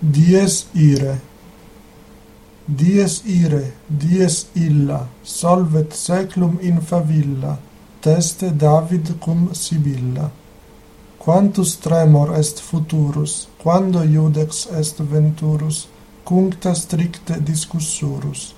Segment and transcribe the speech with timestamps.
[0.00, 1.18] Dies ire.
[2.66, 7.58] Dies ire, dies illa, solvet seclum in favilla,
[8.00, 10.30] teste David cum Sibilla.
[11.18, 15.88] Quantus tremor est futurus, quando iudex est venturus,
[16.24, 18.54] cuncta stricte discussurus.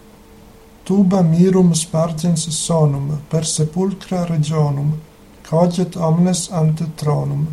[0.85, 4.93] Tuba mirum spargens sonum, per sepulcra regionum,
[5.49, 7.47] coget omnes ante tronum.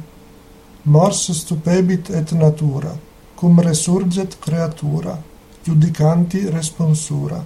[0.83, 2.97] Mors stupebit et natura,
[3.38, 5.17] cum resurget creatura,
[5.63, 7.46] judicanti responsura.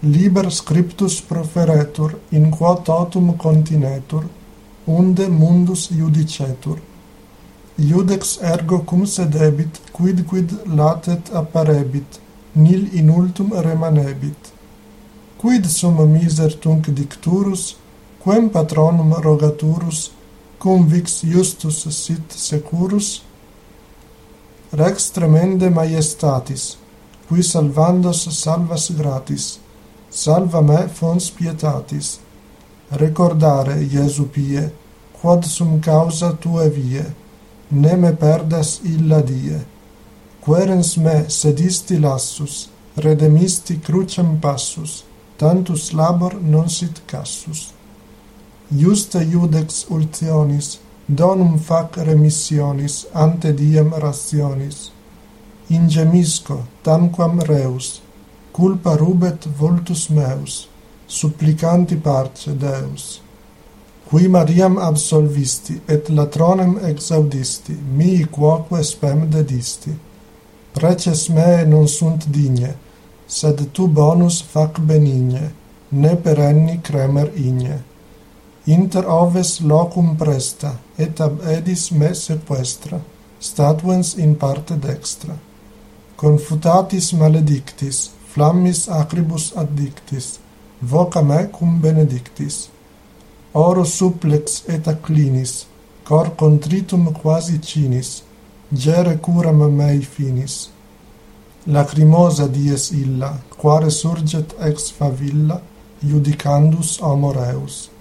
[0.00, 4.24] Liber scriptus proferetur, in qua totum continetur,
[4.84, 6.78] unde mundus judicetur.
[7.76, 12.20] Iudex ergo cum sedebit, quid latet apparebit,
[12.52, 14.52] nil in ultum remanebit.
[15.36, 17.76] Quid sum miser tunc dicturus,
[18.22, 20.10] quem patronum rogaturus,
[20.58, 23.22] cum vix justus sit securus,
[24.74, 26.62] Rex tremende maiestatis,
[27.28, 29.44] qui salvandos salvas gratis,
[30.10, 32.08] salva me fons pietatis.
[33.02, 34.64] Recordare, Iesu pie,
[35.20, 37.04] quod sum causa tue vie,
[37.70, 39.60] ne me perdas illa die.
[40.42, 45.04] Querens me sedisti lassus, redemisti crucem passus,
[45.38, 47.68] tantus labor non sit cassus.
[48.74, 54.90] Iusta iudex ultionis, donum fac remissionis ante diem rationis.
[55.68, 58.00] Ingemisco tamquam reus
[58.52, 60.68] culpa rubet voltus meus
[61.06, 63.20] supplicanti parce deus.
[64.08, 69.92] Qui mariam absolvisti et latronem exaudisti mihi quoque spem dedisti.
[70.72, 72.74] Preces me non sunt digne
[73.26, 75.52] sed tu bonus fac benigne
[75.90, 77.82] ne perenni cremer igne.
[78.66, 83.00] Inter oves locum presta, et ab edis me sequestra,
[83.38, 85.36] statuens in parte dextra.
[86.16, 90.38] Confutatis maledictis, flammis acribus addictis,
[90.80, 92.68] voca me cum benedictis.
[93.52, 95.66] Oro supplex et acclinis,
[96.04, 98.22] cor contritum quasi cinis,
[98.72, 100.70] gere curam mei finis.
[101.66, 105.60] Lacrimosa dies illa, quare surget ex favilla,
[106.02, 107.93] judicandus homo reus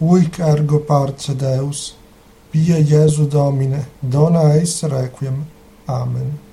[0.00, 1.94] uic ergo parce Deus,
[2.50, 5.44] pie Iesu Domine, dona eis requiem.
[5.86, 6.48] Amen.